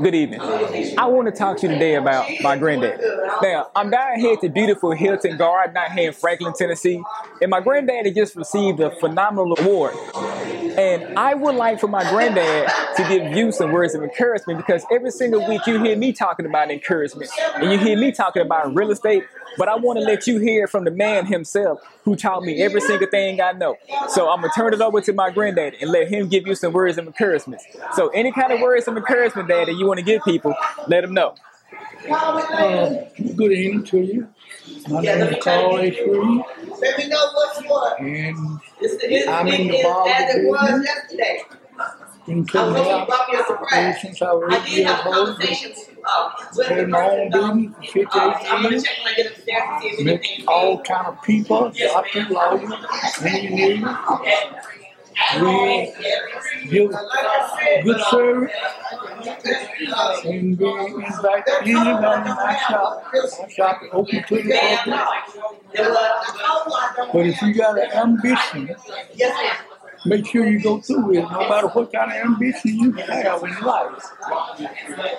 Good 0.00 0.14
evening. 0.14 0.40
I 0.40 1.06
want 1.06 1.26
to 1.26 1.32
talk 1.32 1.58
to 1.58 1.66
you 1.66 1.72
today 1.72 1.96
about 1.96 2.30
my 2.40 2.56
granddad. 2.56 3.00
Now, 3.42 3.68
I'm 3.74 3.90
down 3.90 4.20
here 4.20 4.32
at 4.32 4.40
the 4.40 4.48
beautiful 4.48 4.92
Hilton 4.92 5.36
Garden 5.36 5.76
out 5.76 5.92
here 5.92 6.08
in 6.08 6.14
Franklin, 6.14 6.54
Tennessee, 6.56 7.02
and 7.42 7.50
my 7.50 7.60
granddaddy 7.60 8.12
just 8.12 8.36
received 8.36 8.80
a 8.80 8.90
phenomenal 8.92 9.58
award. 9.58 9.94
And 10.78 11.18
I 11.18 11.34
would 11.34 11.56
like 11.56 11.80
for 11.80 11.88
my 11.88 12.08
granddad 12.08 12.70
to 12.96 13.08
give 13.08 13.36
you 13.36 13.50
some 13.50 13.72
words 13.72 13.96
of 13.96 14.02
encouragement 14.04 14.58
because 14.58 14.84
every 14.92 15.10
single 15.10 15.46
week 15.48 15.66
you 15.66 15.82
hear 15.82 15.96
me 15.96 16.12
talking 16.12 16.46
about 16.46 16.70
encouragement 16.70 17.30
and 17.56 17.72
you 17.72 17.78
hear 17.78 17.98
me 17.98 18.12
talking 18.12 18.42
about 18.42 18.72
real 18.76 18.92
estate, 18.92 19.24
but 19.56 19.68
I 19.68 19.74
want 19.74 19.98
to 19.98 20.04
let 20.04 20.28
you 20.28 20.38
hear 20.38 20.68
from 20.68 20.84
the 20.84 20.92
man 20.92 21.26
himself 21.26 21.80
who 22.04 22.14
taught 22.14 22.44
me 22.44 22.62
every 22.62 22.80
single 22.80 23.08
thing 23.08 23.40
I 23.40 23.50
know. 23.50 23.76
So 24.10 24.30
I'm 24.30 24.40
gonna 24.40 24.52
turn 24.54 24.72
it 24.72 24.80
over 24.80 25.00
to 25.00 25.12
my 25.12 25.30
granddad 25.30 25.74
and 25.80 25.90
let 25.90 26.06
him 26.12 26.28
give 26.28 26.46
you 26.46 26.54
some 26.54 26.72
words 26.72 26.96
of 26.96 27.08
encouragement. 27.08 27.60
So 27.94 28.08
any 28.10 28.30
kind 28.30 28.52
of 28.52 28.60
words 28.60 28.86
of 28.86 28.96
encouragement, 28.96 29.48
Dad, 29.48 29.66
that 29.66 29.74
you 29.74 29.84
want 29.84 29.98
to 29.98 30.04
give 30.04 30.22
people, 30.22 30.54
let 30.86 31.00
them 31.00 31.12
know. 31.12 31.34
Uh, 32.08 32.94
good 33.34 33.52
evening 33.52 33.84
to 33.84 33.98
you. 33.98 34.28
My 34.88 35.00
name 35.00 35.22
is 35.22 35.42
Carl. 35.42 35.76
Shree, 35.78 36.44
Let 36.80 36.98
me 36.98 37.08
know 37.08 37.30
what's 37.34 37.62
what. 37.68 38.00
and 38.00 38.60
It's, 38.80 39.02
it's, 39.02 39.28
I'm 39.28 39.48
in 39.48 39.68
the 39.68 39.82
ball 39.82 40.08
as 40.08 40.34
it 40.36 40.46
was 40.48 40.84
yesterday. 40.84 41.42
I 41.50 42.32
hope 42.32 43.00
you 43.00 43.06
brought 43.06 43.28
me 43.32 43.38
a 43.38 43.44
surprise. 43.46 44.00
since 44.02 44.20
I 44.22 44.32
was 44.32 44.54
I 44.54 44.66
did 44.66 44.86
have 44.86 45.00
a 45.06 45.10
conversation 45.10 45.72
uh, 46.04 46.30
with 46.54 46.68
the 46.68 46.74
Had 46.74 46.88
my 46.88 46.98
own 47.08 47.26
person. 47.28 47.38
business 47.40 47.92
for 47.92 47.92
58 47.92 48.08
Uh, 48.14 48.34
I'm 48.50 48.62
gonna 48.62 48.70
years. 48.70 48.84
check 48.84 48.96
when 49.04 49.12
I 49.12 49.16
get 49.16 49.26
upstairs 49.26 49.62
to 49.62 49.80
see 49.80 49.88
if 49.88 50.04
Met 50.04 50.14
anything 50.16 50.44
all 50.48 50.82
kind 50.82 51.06
of 51.06 51.22
people, 51.22 51.70
doctors, 51.70 52.28
lawyers, 52.30 52.72
engineers. 53.24 53.84
We 55.40 55.92
give 56.70 56.90
good 57.84 58.00
service 58.10 58.52
and 60.24 60.58
we 60.58 61.04
invite 61.04 61.44
anybody 61.62 62.30
in 62.30 62.36
my 62.36 62.56
shop. 62.68 63.06
My 63.12 63.48
shop 63.48 63.82
is 63.82 63.88
open 63.92 64.22
to 64.24 64.34
the 64.42 64.58
public. 64.84 65.57
But 65.74 67.26
if 67.26 67.40
you 67.42 67.54
got 67.54 67.78
an 67.78 67.90
ambition, 67.92 68.74
Yes, 69.14 69.60
make 70.06 70.26
sure 70.26 70.46
you 70.46 70.60
go 70.62 70.80
through 70.80 71.14
it, 71.18 71.22
no 71.22 71.48
matter 71.48 71.68
what 71.68 71.92
kind 71.92 72.10
of 72.10 72.16
ambition 72.16 72.78
you 72.78 72.92
have 72.92 73.42
in 73.42 73.50
life. 73.60 74.04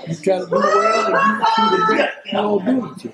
You 0.08 0.16
try 0.16 0.40
to 0.40 0.46
do 0.46 0.52
well 0.52 1.16
and 1.16 1.46
do 1.56 1.78
the 1.78 1.96
best 1.96 2.18
of 2.28 2.32
your 2.34 2.62
ability. 2.62 3.12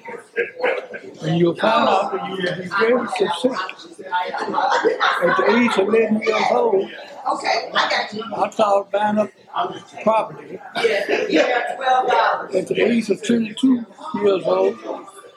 And 1.24 1.38
you'll 1.40 1.56
find 1.56 1.90
out 1.90 2.12
that 2.12 2.26
you 2.30 2.36
will 2.36 2.56
be 2.62 2.68
very 2.80 3.08
successful. 3.18 3.56
At 3.56 5.38
the 5.38 5.46
age 5.58 5.78
of 5.78 5.88
11 5.88 6.22
years 6.22 6.42
old, 6.52 6.92
Okay, 7.28 7.72
I 7.74 7.90
got 7.90 8.14
you. 8.14 8.24
I 8.36 8.50
started 8.52 8.92
buying 8.92 9.18
up 9.18 9.32
property. 10.04 10.60
Yeah, 10.76 11.26
yeah, 11.28 11.76
twelve 11.76 12.08
dollars. 12.08 12.56
At 12.56 12.68
the 12.68 12.82
age 12.82 13.10
of 13.10 13.24
22 13.26 13.84
years 14.22 14.44
old, 14.46 14.78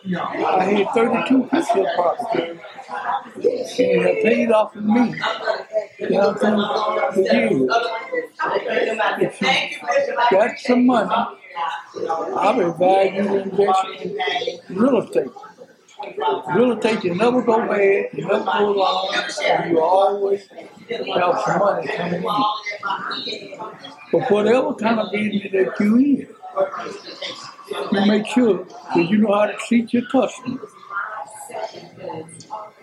I 0.06 0.64
had 0.64 0.88
32 0.94 1.48
pieces 1.50 1.76
of 1.76 1.86
property. 1.96 2.50
And 2.50 4.06
it 4.06 4.24
paid 4.24 4.52
off 4.52 4.72
for 4.72 4.80
me 4.80 5.14
down 6.10 6.34
through 6.38 6.56
the 7.14 7.22
years. 7.32 7.70
If 9.20 9.40
you 9.40 10.38
got 10.38 10.58
some 10.58 10.86
money, 10.86 11.10
I 11.10 12.54
would 12.56 12.66
advise 12.66 13.12
you 13.14 13.22
to 13.24 13.42
invest 13.42 13.84
in 14.68 14.76
real 14.76 15.02
estate. 15.02 15.30
Real 16.54 16.78
estate, 16.78 17.02
you 17.04 17.14
never 17.16 17.42
go 17.42 17.58
bad, 17.66 18.10
you 18.12 18.26
never 18.26 18.44
go 18.44 18.76
wrong, 18.76 19.14
and 19.42 19.70
you 19.70 19.80
always 19.80 20.46
have 20.48 21.40
some 21.44 21.58
money 21.58 21.88
coming 21.88 22.22
in. 23.26 23.58
But 24.12 24.30
whatever 24.30 24.74
kind 24.74 25.00
of 25.00 25.10
business 25.10 25.50
that 25.52 25.80
you 25.80 25.96
in, 25.96 26.28
you 27.70 28.06
make 28.06 28.26
sure 28.26 28.64
that 28.94 29.04
you 29.10 29.18
know 29.18 29.34
how 29.34 29.46
to 29.46 29.56
treat 29.66 29.92
your 29.92 30.06
customers. 30.06 30.70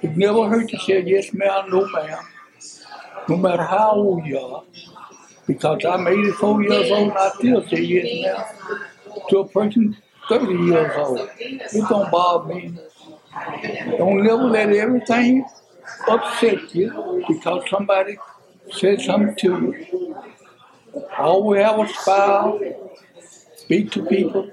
It 0.01 0.15
never 0.17 0.49
hurt 0.49 0.69
to 0.69 0.77
say 0.79 1.01
yes 1.01 1.33
ma'am, 1.33 1.69
no 1.69 1.87
ma'am, 1.87 2.23
no 3.29 3.37
matter 3.37 3.63
how 3.63 3.91
old 3.93 4.25
you 4.25 4.39
are. 4.39 4.63
Because 5.47 5.85
I'm 5.85 6.07
84 6.07 6.63
years 6.63 6.91
old 6.91 7.09
and 7.09 7.17
I 7.17 7.29
still 7.37 7.67
say 7.67 7.81
yes 7.81 8.25
ma'am 8.25 8.79
to 9.29 9.39
a 9.39 9.47
person 9.47 9.97
30 10.29 10.53
years 10.63 10.91
old. 10.97 11.29
It 11.39 11.89
don't 11.89 12.11
bother 12.11 12.53
me. 12.53 12.77
Don't 13.97 14.23
never 14.23 14.45
let 14.45 14.69
everything 14.69 15.45
upset 16.07 16.73
you 16.73 17.23
because 17.27 17.63
somebody 17.69 18.17
said 18.71 19.01
something 19.01 19.35
to 19.35 19.47
you. 19.47 20.15
Always 21.17 21.63
have 21.63 21.79
a 21.79 21.87
smile, 21.87 22.59
speak 23.65 23.91
to 23.91 24.05
people, 24.05 24.49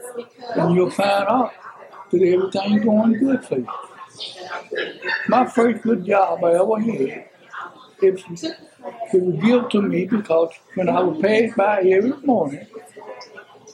and 0.57 0.75
you'll 0.75 0.91
find 0.91 1.29
out 1.29 1.53
that 2.11 2.23
everything's 2.23 2.85
going 2.85 3.13
good 3.19 3.45
for 3.45 3.59
you. 3.59 3.69
My 5.29 5.47
first 5.47 5.83
good 5.83 6.05
job 6.05 6.43
I 6.45 6.55
ever 6.55 6.81
had, 6.81 7.29
it, 8.01 8.25
it 8.33 9.23
was 9.23 9.45
given 9.45 9.69
to 9.71 9.83
me 9.83 10.07
because 10.07 10.51
when 10.75 10.89
I 10.89 11.03
would 11.03 11.23
pass 11.23 11.55
by 11.55 11.83
every 11.83 12.17
morning, 12.25 12.67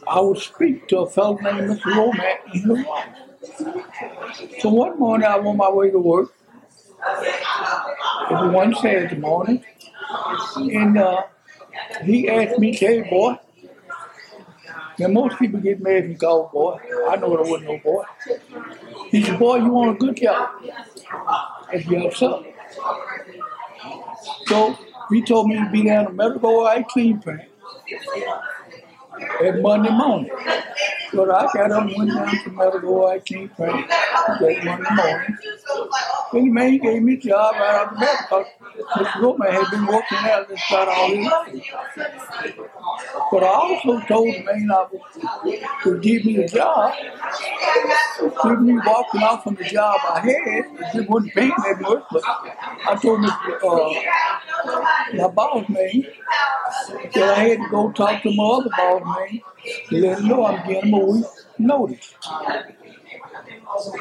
I 0.08 0.20
would 0.20 0.38
speak 0.38 0.88
to 0.88 1.00
a 1.00 1.10
fellow 1.10 1.38
named 1.40 1.70
Mr. 1.70 1.94
Romack 1.94 2.54
in 2.54 2.68
the 2.68 2.84
office. 2.84 4.60
So 4.60 4.70
one 4.70 4.98
morning 4.98 5.26
I 5.26 5.36
was 5.36 5.46
on 5.46 5.56
my 5.56 5.70
way 5.70 5.90
to 5.90 5.98
work. 5.98 6.34
It 8.30 8.32
was 8.32 8.52
one 8.52 8.74
Saturday 8.74 9.16
morning. 9.16 9.64
And 10.56 10.98
uh, 10.98 11.22
he 12.04 12.28
asked 12.28 12.58
me, 12.58 12.74
hey 12.74 13.08
boy, 13.08 13.38
now 14.98 15.08
most 15.08 15.38
people 15.38 15.60
get 15.60 15.80
mad 15.80 16.04
if 16.04 16.10
you 16.10 16.16
call 16.16 16.48
boy. 16.52 16.78
I 17.08 17.16
know 17.16 17.36
there 17.36 17.50
wasn't 17.50 17.64
no 17.64 17.78
boy. 17.78 18.04
He 19.10 19.22
said, 19.22 19.38
boy, 19.38 19.56
you 19.56 19.70
want 19.70 19.96
a 19.96 19.98
good 19.98 20.16
job? 20.16 20.50
I 20.62 21.72
said, 21.72 21.86
yes, 21.86 22.16
sir. 22.16 22.42
So 24.46 24.76
he 25.10 25.22
told 25.22 25.48
me 25.48 25.56
to 25.56 25.70
be 25.70 25.84
down 25.84 26.06
at 26.06 26.14
Medical 26.14 26.66
Eye 26.66 26.84
Clean 26.88 27.18
Plant 27.18 27.48
at 29.42 29.60
Monday 29.60 29.90
morning. 29.90 30.30
So 31.10 31.24
I 31.32 31.48
got 31.54 31.72
up 31.72 31.88
went 31.96 32.10
down 32.10 32.44
to 32.44 32.50
Medical 32.50 33.06
Eye 33.06 33.18
Clean 33.20 33.48
Plant 33.48 33.88
that 33.88 34.38
the 34.40 34.94
morning. 34.94 35.38
And 36.32 36.46
the 36.46 36.50
man 36.50 36.78
gave 36.78 37.02
me 37.02 37.14
a 37.14 37.16
job 37.16 37.54
right 37.54 37.74
out 37.74 37.94
the 37.94 38.00
back 38.00 38.28
because 38.28 38.46
Mr. 38.96 39.22
Roman 39.22 39.52
had 39.52 39.70
been 39.70 39.86
working 39.86 40.18
there 40.22 40.44
this 40.48 40.60
about 40.68 40.88
all 40.88 41.08
his 41.08 41.26
life. 41.26 42.58
But 43.32 43.42
I 43.42 43.46
also 43.46 44.00
told 44.06 44.34
the 44.34 44.42
man 44.44 44.70
I 44.70 44.86
would, 44.92 45.60
would 45.86 46.02
give 46.02 46.24
me 46.26 46.36
a 46.44 46.48
job. 46.48 46.92
Give 48.42 48.60
me 48.60 48.78
walking 48.84 49.22
off 49.22 49.44
from 49.44 49.54
the 49.54 49.64
job 49.64 49.96
I 50.10 50.20
had. 50.20 50.94
It 50.94 51.08
wasn't 51.08 51.32
paying 51.34 51.48
that 51.48 51.80
much, 51.80 52.04
but 52.12 52.22
I 52.24 52.98
told 53.00 53.20
Mr. 53.20 53.58
Uh, 53.64 54.47
my 55.14 55.28
boss 55.28 55.68
man 55.68 56.06
that 57.14 57.38
I 57.38 57.48
had 57.48 57.58
to 57.58 57.68
go 57.70 57.92
talk 57.92 58.22
to 58.22 58.32
my 58.34 58.44
other 58.44 58.70
boss 58.70 59.02
man 59.04 59.40
let 59.90 60.18
him 60.18 60.28
know 60.28 60.46
I'm 60.46 60.66
getting 60.68 60.94
a 60.94 61.04
week's 61.04 61.46
notice. 61.58 62.14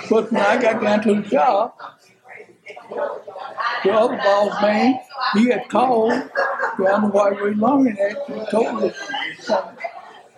But 0.10 0.32
when 0.32 0.42
I 0.42 0.62
got 0.62 0.82
down 0.82 1.02
to 1.04 1.16
the 1.22 1.30
job, 1.30 1.74
the 3.84 3.92
other 3.92 4.18
boss 4.18 4.62
man, 4.62 5.00
he 5.34 5.48
had 5.48 5.70
called 5.70 6.12
down 6.12 7.02
the 7.02 7.10
White 7.12 7.42
Ray 7.42 7.54
Learning 7.54 7.98
Act 8.00 8.30
and 8.30 8.48
told 8.50 8.84
us 8.84 8.98
something. 9.40 9.78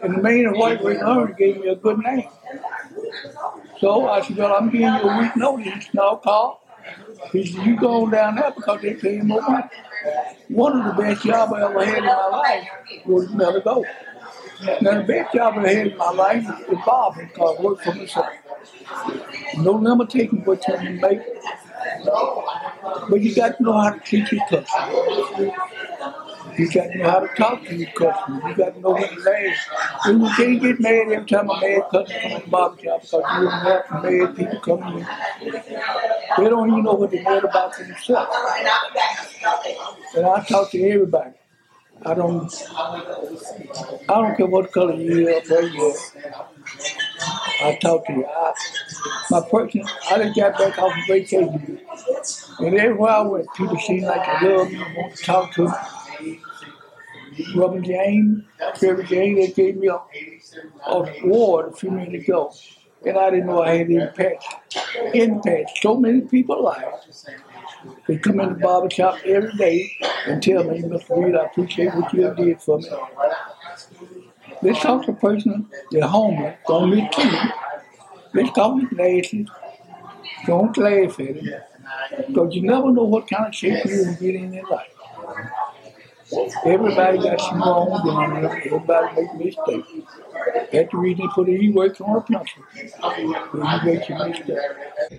And 0.02 0.16
the 0.16 0.22
man 0.22 0.46
of 0.46 0.56
White 0.56 0.84
Ray 0.84 0.98
Learning 0.98 1.36
gave 1.38 1.58
me 1.58 1.68
a 1.68 1.76
good 1.76 2.00
name. 2.00 2.30
So 3.80 4.08
I 4.08 4.22
said, 4.22 4.38
well, 4.38 4.54
I'm 4.54 4.70
giving 4.70 4.94
you 4.94 5.02
a 5.02 5.20
week 5.20 5.36
notice. 5.36 5.90
Now 5.94 6.16
call. 6.16 6.66
He 7.32 7.46
said, 7.46 7.66
you 7.66 7.76
go 7.76 8.10
down 8.10 8.36
there 8.36 8.52
because 8.52 8.82
they 8.82 8.94
pay 8.96 9.18
more 9.22 9.42
money. 9.42 9.68
One 10.48 10.80
of 10.80 10.86
the 10.96 11.02
best 11.02 11.24
jobs 11.24 11.54
I 11.54 11.70
ever 11.70 11.86
had 11.86 11.98
in 12.00 12.06
my 12.06 12.26
life 12.28 12.68
was 13.06 13.30
never 13.32 13.60
go. 13.60 13.86
Now 14.82 15.02
the 15.02 15.04
best 15.08 15.34
job 15.34 15.58
I 15.58 15.68
had 15.68 15.88
in 15.88 15.98
my 15.98 16.12
life 16.12 16.46
was 16.68 16.80
barbering 16.86 17.28
because 17.28 17.58
I 17.58 17.62
worked 17.62 17.84
for 17.84 17.94
myself. 17.94 18.28
No 19.58 19.74
limitation 19.74 20.44
what 20.46 20.68
you 20.68 20.74
can 20.76 21.00
make. 21.00 21.22
But 23.10 23.22
you 23.22 23.36
got 23.36 23.58
to 23.58 23.64
know 23.64 23.78
how 23.78 23.92
to 23.92 24.00
treat 24.00 24.32
your 24.32 24.46
customers. 24.48 25.52
You 26.58 26.72
got 26.72 26.88
to 26.88 26.98
know 26.98 27.10
how 27.10 27.20
to 27.20 27.28
talk 27.36 27.64
to 27.66 27.76
your 27.76 27.90
customers. 27.92 28.44
You 28.46 28.56
got 28.56 28.74
to 28.74 28.80
know 28.80 28.92
laugh. 28.92 29.70
And 30.06 30.22
you 30.22 30.30
can't 30.36 30.62
get 30.62 30.80
mad 30.80 31.12
every 31.12 31.26
time 31.26 31.50
a 31.50 31.60
mad 31.60 31.84
customer 31.92 32.20
comes 32.22 32.44
to 32.44 32.50
barber 32.50 32.82
shop 32.82 33.02
because 33.02 33.14
you 33.14 33.44
don't 33.44 33.52
have 33.52 33.86
some 33.90 34.02
mad 34.04 34.36
people 34.36 34.60
coming 34.60 35.00
in. 35.00 35.08
They 36.38 36.50
don't 36.50 36.70
even 36.70 36.84
know 36.84 36.94
what 36.94 37.12
they're 37.12 37.24
mad 37.24 37.44
about 37.44 37.78
themselves. 37.78 38.32
And 40.16 40.26
I 40.26 40.44
talk 40.44 40.72
to 40.72 40.84
everybody. 40.84 41.32
I 42.06 42.14
don't 42.14 42.50
I 44.08 44.22
don't 44.22 44.38
care 44.38 44.46
what 44.46 44.72
color 44.72 44.94
you 44.94 45.28
are, 45.28 45.42
where 45.42 45.64
you 45.64 45.82
are. 45.84 45.96
I 47.62 47.78
talk 47.82 48.06
to 48.06 48.14
you. 48.14 48.26
I, 48.26 48.54
my 49.32 49.42
person, 49.42 49.84
I 50.10 50.24
just 50.24 50.36
got 50.36 50.58
back 50.58 50.78
off 50.80 50.94
of 50.98 51.08
vacation. 51.08 51.80
And 52.60 52.76
everywhere 52.76 53.12
I 53.12 53.22
went, 53.22 53.54
people 53.54 53.78
seemed 53.80 54.04
like 54.04 54.42
they 54.42 54.56
loved 54.56 54.72
me, 54.72 54.80
want 54.96 55.16
to 55.16 55.24
talk 55.24 55.54
to 55.56 55.66
me. 55.66 55.72
Robin 57.56 57.84
James, 57.84 58.44
Trevor 58.76 59.04
James, 59.04 59.40
they 59.40 59.52
gave 59.54 59.78
me 59.78 59.88
a, 59.88 60.00
award 60.88 61.74
a 61.74 61.76
few 61.76 61.92
minutes 61.92 62.28
ago. 62.28 62.54
And 63.06 63.18
I 63.18 63.30
didn't 63.30 63.48
know 63.48 63.62
I 63.62 63.78
had 63.78 63.90
impact. 63.90 64.44
Impact 65.14 65.72
so 65.82 65.96
many 65.96 66.22
people 66.22 66.64
lives. 66.64 67.26
They 68.08 68.18
come 68.18 68.40
in 68.42 68.50
the 68.54 68.56
barber 68.56 68.90
shop 68.90 69.20
every 69.26 69.54
day 69.54 69.92
and 70.28 70.44
tell 70.44 70.64
me, 70.66 70.82
Mr. 70.82 71.24
Reed, 71.24 71.36
I 71.36 71.46
appreciate 71.46 71.96
what 71.96 72.14
you 72.14 72.34
did 72.36 72.62
for 72.62 72.78
me. 72.80 72.90
Let's 74.62 74.82
talk 74.82 75.06
to 75.06 75.12
a 75.12 75.16
person 75.16 75.70
that's 75.92 76.06
homeless, 76.06 76.58
don't 76.68 76.92
be 76.92 77.08
cute. 77.14 77.34
Let's 78.34 78.52
talk 78.52 78.80
to 78.80 78.96
nasty. 78.96 79.48
Don't 80.46 80.78
laugh 80.78 81.20
at 81.20 81.38
it. 81.38 81.64
Because 82.28 82.56
you 82.56 82.64
never 82.64 82.92
know 82.92 83.04
what 83.04 83.30
kind 83.30 83.48
of 83.48 83.56
shape 83.56 83.86
you 83.86 84.06
will 84.06 84.16
get 84.16 84.36
in 84.36 84.54
in 84.54 84.66
life. 84.66 84.99
Everybody 86.66 87.18
got 87.18 87.42
some 87.42 87.60
wrong 87.60 88.02
doing 88.04 88.42
there. 88.42 88.62
Everybody 88.66 89.22
make 89.22 89.56
mistakes. 89.56 89.88
That's 90.72 90.92
the 90.92 90.98
reason 90.98 91.26
they 91.26 91.32
put 91.34 91.50
E 91.50 91.70
work 91.72 92.00
on 92.02 92.18
a 92.18 92.22
pencil. 92.22 92.64
When 93.52 93.66
you 93.66 93.86
make 93.86 94.10
your 94.10 94.28
mistake. 94.28 94.58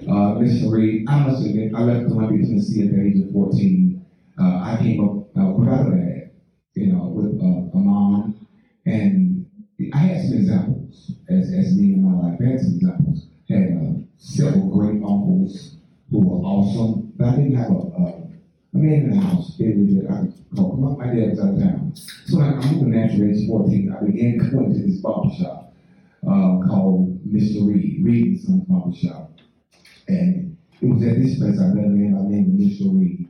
Uh, 0.02 0.38
Mr. 0.38 0.70
Reed, 0.70 1.08
I 1.08 1.18
must 1.20 1.44
admit, 1.44 1.72
I 1.74 1.82
left 1.82 2.06
Columbia, 2.06 2.46
Tennessee 2.46 2.86
at 2.86 2.94
the 2.94 3.02
age 3.02 3.26
of 3.26 3.32
14. 3.32 4.06
Uh, 4.38 4.44
I 4.44 4.76
came 4.78 5.00
up 5.04 5.26
uh, 5.36 5.50
without 5.50 5.86
a 5.88 5.90
dad, 5.90 6.30
you 6.74 6.92
know, 6.92 7.08
with 7.08 7.40
uh, 7.40 7.76
a 7.76 7.80
mom. 7.80 8.46
And 8.86 9.46
I 9.92 9.98
had 9.98 10.22
some 10.22 10.38
examples 10.38 11.12
as, 11.28 11.52
as 11.52 11.76
me 11.76 11.94
in 11.94 12.04
my 12.04 12.28
life. 12.28 12.38
I 12.40 12.52
had 12.52 12.60
some 12.60 12.74
examples. 12.76 13.26
Had 13.48 13.76
uh, 13.76 14.00
several 14.16 14.68
great 14.68 15.02
uncles 15.02 15.76
who 16.10 16.20
were 16.20 16.44
awesome, 16.46 17.12
but 17.16 17.28
I 17.28 17.36
didn't 17.36 17.56
have 17.56 17.70
a, 17.70 17.74
a, 17.74 18.20
a 18.72 18.76
man 18.76 18.93
in 18.93 19.11
the 19.11 19.20
house 19.20 19.56
really 19.58 19.94
that 20.00 20.11
I 20.11 20.20
could 20.20 20.56
call. 20.56 20.76
My, 20.76 21.06
my 21.06 21.14
dad 21.14 21.31
was 21.31 21.40
out 21.40 21.55
of 21.55 21.61
town. 21.61 21.93
So 22.26 22.40
I 22.40 22.61
to 22.61 22.88
Nashville 22.88 23.31
at 23.31 23.37
age 23.37 23.49
14, 23.49 23.96
I 23.96 24.05
began 24.05 24.38
going 24.38 24.72
to 24.75 24.87
this 24.87 25.00
barber 25.00 25.34
shop 25.34 25.72
uh, 26.26 26.61
called 26.69 27.19
Mr. 27.26 27.67
Reed, 27.67 28.05
Reed 28.05 28.26
and 28.26 28.40
Sons 28.40 28.64
Barber 28.69 28.96
Shop. 28.96 29.32
And 30.08 30.56
it 30.81 30.87
was 30.87 31.02
at 31.02 31.17
this 31.17 31.38
place 31.38 31.58
I 31.61 31.75
met 31.75 31.84
a 31.84 31.88
man 31.88 32.14
by 32.14 32.22
the 32.22 32.28
name 32.28 32.55
of 32.55 32.61
Mr. 32.61 32.99
Reed. 32.99 33.28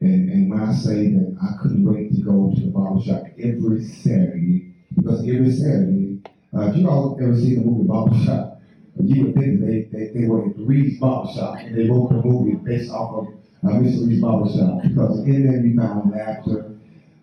And, 0.00 0.30
and 0.30 0.50
when 0.50 0.60
I 0.60 0.72
say 0.72 1.12
that 1.12 1.36
I 1.42 1.62
couldn't 1.62 1.84
wait 1.84 2.14
to 2.14 2.22
go 2.22 2.52
to 2.54 2.60
the 2.60 2.70
barber 2.70 3.02
shop 3.02 3.24
every 3.38 3.84
Saturday, 3.84 4.74
because 4.96 5.20
every 5.20 5.52
Saturday, 5.52 6.22
uh, 6.56 6.68
if 6.68 6.76
you 6.76 6.88
all 6.88 7.18
ever 7.22 7.36
seen 7.36 7.60
the 7.60 7.64
movie 7.64 7.86
Barber 7.86 8.16
Shop, 8.24 8.60
you 9.00 9.26
would 9.26 9.34
think 9.36 9.60
that 9.60 9.66
they, 9.66 9.88
they, 9.92 10.20
they 10.20 10.26
were 10.26 10.46
at 10.46 10.58
Reed's 10.58 10.98
Barber 10.98 11.32
Shop 11.32 11.56
and 11.58 11.76
they 11.76 11.88
wrote 11.88 12.10
the 12.10 12.22
movie 12.22 12.56
based 12.56 12.90
off 12.90 13.14
of 13.14 13.39
uh, 13.64 13.68
Mr. 13.68 14.08
Reed's 14.08 14.20
Barber 14.20 14.48
Shop 14.50 14.82
because 14.82 15.20
in 15.24 15.46
there 15.46 15.64
you 15.64 15.76
found 15.76 16.12
laughter. 16.12 16.76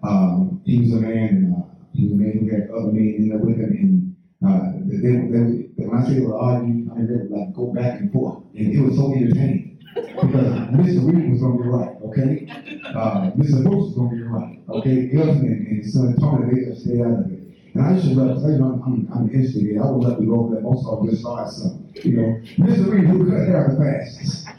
Um, 0.03 0.61
he 0.65 0.79
was 0.81 0.93
a 0.93 1.01
man, 1.01 1.27
and 1.29 1.55
uh, 1.55 1.65
he 1.93 2.03
was 2.03 2.13
a 2.13 2.15
man 2.15 2.37
who 2.39 2.49
had 2.49 2.69
other 2.69 2.91
men 2.93 3.15
in 3.17 3.29
there 3.29 3.39
with 3.39 3.57
him, 3.57 3.73
and 3.73 4.15
uh, 4.45 4.77
they, 4.85 4.97
they, 4.97 5.13
they, 5.77 5.85
when 5.85 5.97
I 5.97 6.05
say 6.05 6.15
they 6.15 6.21
would 6.21 6.35
argue, 6.35 6.89
I 6.91 6.95
mean, 6.95 7.07
they 7.07 7.15
would 7.15 7.31
like 7.31 7.53
go 7.53 7.73
back 7.73 7.99
and 7.99 8.13
forth, 8.13 8.43
and 8.53 8.73
it 8.73 8.81
was 8.81 8.95
so 8.95 9.13
entertaining 9.13 9.79
because 9.95 10.53
Mr. 10.77 11.01
Reed 11.09 11.31
was 11.31 11.41
gonna 11.41 11.63
be 11.63 11.69
right, 11.69 11.95
okay? 12.05 12.47
Uh, 12.93 13.31
Mr. 13.33 13.63
Brooks 13.63 13.89
was 13.89 13.95
gonna 13.95 14.09
be 14.15 14.21
right, 14.21 14.59
okay? 14.69 15.09
Elton 15.17 15.45
and, 15.45 15.67
and 15.67 15.85
son 15.85 16.15
Tony, 16.19 16.53
they 16.53 16.69
just 16.69 16.85
stay 16.85 17.01
out 17.01 17.25
of 17.25 17.31
it. 17.31 17.36
And 17.73 17.83
I 17.83 17.99
to 17.99 18.07
love, 18.09 18.41
you 18.41 18.57
I'm, 18.57 19.07
I'm 19.13 19.29
instigator. 19.29 19.83
I 19.83 19.85
would 19.91 20.03
love 20.07 20.17
to 20.19 20.25
go 20.25 20.39
over 20.41 20.55
there. 20.55 20.63
Most 20.63 20.85
of 20.87 21.05
just 21.07 21.21
start 21.21 21.49
something, 21.49 21.91
you 22.03 22.13
know. 22.17 22.41
Mr. 22.57 22.87
Reed, 22.91 23.05
who 23.05 23.29
cut 23.29 23.47
hair 23.47 23.67
the 23.69 23.75
fastest? 23.77 24.47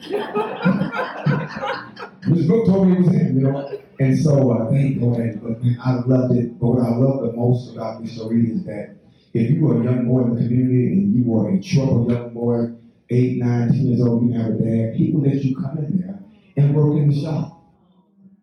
Mr. 2.29 2.47
Brooks 2.47 2.69
told 2.69 2.89
me 2.89 2.97
it 2.97 3.01
was 3.01 3.09
him, 3.15 3.37
you 3.39 3.43
know. 3.45 3.81
And 4.01 4.17
so 4.17 4.53
uh, 4.53 4.71
they 4.71 4.91
go 4.91 5.13
ahead, 5.15 5.41
but 5.43 5.59
I 5.85 5.95
loved 5.95 6.37
it. 6.37 6.59
But 6.61 6.67
what 6.67 6.85
I 6.85 6.91
love 6.91 7.23
the 7.23 7.33
most 7.33 7.75
about 7.75 8.03
Mr. 8.03 8.31
Reed 8.31 8.51
is 8.51 8.65
that 8.65 8.97
if 9.35 9.51
you 9.51 9.61
were 9.61 9.81
a 9.81 9.85
young 9.85 10.07
boy 10.07 10.23
in 10.23 10.35
the 10.35 10.43
community 10.43 10.93
and 10.93 11.15
you 11.15 11.25
were 11.25 11.51
a 11.51 11.61
troubled 11.61 12.11
young 12.11 12.33
boy, 12.33 12.75
eight, 13.11 13.39
nine, 13.39 13.69
ten 13.69 13.87
years 13.87 14.01
old, 14.01 14.27
you 14.27 14.39
have 14.39 14.53
a 14.53 14.59
dad, 14.59 14.95
would 15.15 15.27
let 15.27 15.43
you 15.43 15.57
come 15.57 15.79
in 15.79 16.01
there 16.01 16.19
and 16.57 16.75
work 16.75 16.97
in 16.97 17.11
the 17.11 17.21
shop. 17.21 17.55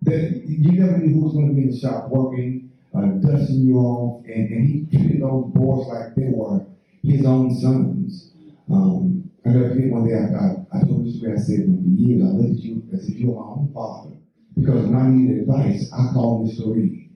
That 0.02 0.44
you 0.46 0.80
never 0.80 0.98
knew 0.98 1.14
who 1.14 1.26
was 1.26 1.34
going 1.34 1.48
to 1.50 1.54
be 1.54 1.64
in 1.64 1.72
the 1.72 1.80
shop 1.80 2.10
working, 2.10 2.65
uh, 2.96 3.06
dusting 3.20 3.68
you 3.68 3.78
off, 3.78 4.24
and, 4.26 4.50
and 4.50 4.68
he 4.68 4.98
treated 4.98 5.22
those 5.22 5.52
boys 5.54 5.88
like 5.88 6.16
they 6.16 6.30
were 6.34 6.66
his 7.04 7.26
own 7.26 7.54
sons. 7.54 8.34
Um, 8.72 9.30
I 9.46 9.50
never 9.50 9.70
forget 9.70 9.92
one 9.92 10.08
day 10.08 10.16
I, 10.16 10.26
I, 10.26 10.80
I 10.80 10.82
told 10.88 11.06
Mr. 11.06 11.24
Reed, 11.24 11.38
I 11.38 11.42
said, 11.42 11.66
for 11.66 11.90
years 11.90 12.24
I 12.24 12.32
looked 12.32 12.58
at 12.58 12.64
you 12.64 12.84
as 12.94 13.08
if 13.08 13.20
you 13.20 13.32
were 13.32 13.44
my 13.44 13.52
own 13.52 13.72
father. 13.74 14.16
Because 14.56 14.86
when 14.88 14.96
I 14.96 15.10
needed 15.10 15.42
advice, 15.42 15.92
I 15.94 16.14
called 16.14 16.48
Mr. 16.48 16.74
Reed. 16.74 17.12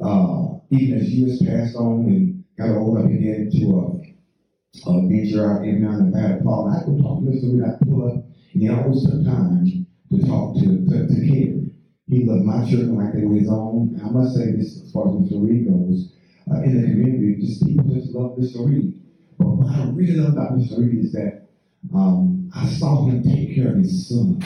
Uh, 0.00 0.60
even 0.70 0.98
as 0.98 1.10
years 1.10 1.42
passed 1.42 1.76
on 1.76 2.06
and 2.06 2.44
got 2.56 2.76
older, 2.76 3.04
I 3.04 3.08
began 3.08 3.50
to 3.50 3.64
uh, 3.80 4.90
uh, 4.90 5.00
venture 5.08 5.50
out 5.50 5.64
in 5.64 5.82
had 6.14 6.38
a 6.38 6.42
problem. 6.42 6.72
I 6.72 6.88
would 6.88 7.02
talk 7.02 7.20
to 7.20 7.26
Mr. 7.26 7.52
Reed. 7.52 7.64
I 7.64 7.84
pull 7.84 8.08
up, 8.08 8.24
and 8.54 8.62
he 8.62 8.68
always 8.68 9.04
took 9.04 9.24
time 9.24 9.86
to 10.10 10.26
talk 10.26 10.54
to 10.56 10.60
to, 10.62 11.06
to. 11.08 11.63
He 12.14 12.24
loved 12.24 12.44
my 12.44 12.64
children 12.70 12.94
like 12.94 13.12
they 13.12 13.24
were 13.24 13.34
his 13.34 13.48
own. 13.48 14.00
I 14.00 14.08
must 14.08 14.36
say 14.36 14.52
this 14.52 14.80
as 14.84 14.92
far 14.92 15.08
as 15.08 15.14
Mr. 15.14 15.42
Reed 15.42 15.66
goes, 15.66 16.12
uh, 16.48 16.62
in 16.62 16.80
the 16.80 16.86
community, 16.86 17.44
just 17.44 17.66
people 17.66 17.92
just 17.92 18.14
love 18.14 18.38
Mr. 18.38 18.64
Reed. 18.64 19.02
But 19.36 19.48
what 19.48 19.74
I 19.74 19.90
really 19.90 20.14
love 20.18 20.34
about 20.34 20.52
Mr. 20.52 20.78
Reed 20.78 21.06
is 21.06 21.12
that 21.14 21.48
um, 21.92 22.48
I 22.54 22.66
saw 22.66 23.04
him 23.06 23.20
take 23.24 23.56
care 23.56 23.72
of 23.72 23.78
his 23.78 24.08
sons 24.08 24.44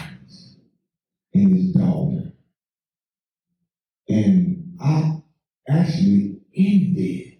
and 1.35 1.55
his 1.55 1.75
daughter. 1.75 2.33
And 4.09 4.79
I 4.81 5.21
actually 5.69 6.41
envied 6.57 7.39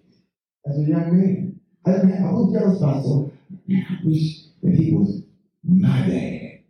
as 0.67 0.77
a 0.77 0.83
young 0.83 1.17
man. 1.17 1.61
I, 1.87 1.91
I 1.93 2.33
was 2.33 2.53
jealous 2.53 2.83
about 2.83 3.03
so 3.03 3.33
I 3.71 3.99
wish 4.05 4.43
that 4.63 4.75
he 4.75 4.93
was 4.93 5.23
my 5.65 6.07
dad. 6.07 6.65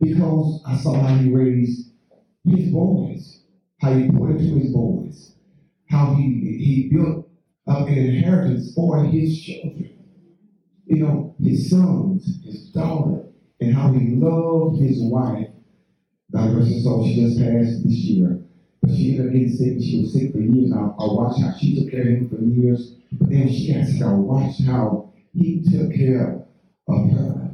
Because 0.00 0.62
I 0.64 0.76
saw 0.76 0.94
how 0.94 1.16
he 1.16 1.28
raised 1.34 1.89
his 2.44 2.70
boys, 2.70 3.42
how 3.80 3.94
he 3.94 4.10
poured 4.10 4.40
into 4.40 4.58
his 4.58 4.72
boys, 4.72 5.34
how 5.88 6.14
he 6.14 6.58
he 6.58 6.90
built 6.92 7.28
up 7.66 7.88
an 7.88 7.98
inheritance 7.98 8.74
for 8.74 9.04
his 9.04 9.40
children. 9.40 9.90
You 10.86 10.96
know, 10.96 11.34
his 11.40 11.70
sons, 11.70 12.26
his 12.44 12.70
daughter, 12.72 13.24
and 13.60 13.74
how 13.74 13.92
he 13.92 14.16
loved 14.16 14.80
his 14.80 14.98
wife. 15.00 15.48
God 16.32 16.56
rest 16.56 16.72
her 16.72 16.80
soul, 16.80 17.06
she 17.06 17.20
just 17.20 17.38
passed 17.38 17.84
this 17.84 17.92
year. 17.92 18.40
But 18.82 18.92
she 18.92 19.12
ended 19.12 19.26
up 19.26 19.32
getting 19.32 19.52
sick, 19.52 19.72
and 19.72 19.84
she 19.84 20.00
was 20.00 20.12
sick 20.12 20.32
for 20.32 20.38
years. 20.40 20.72
I, 20.72 20.78
I 20.78 21.06
watched 21.12 21.42
how 21.42 21.56
she 21.58 21.78
took 21.78 21.90
care 21.90 22.02
of 22.02 22.06
him 22.08 22.28
for 22.28 22.42
years. 22.42 22.96
But 23.12 23.30
then 23.30 23.48
she 23.48 23.72
got 23.72 23.86
sick, 23.86 24.02
I 24.02 24.12
watched 24.12 24.64
how 24.64 25.12
he 25.32 25.62
took 25.62 25.94
care 25.94 26.44
of 26.88 27.10
her. 27.10 27.50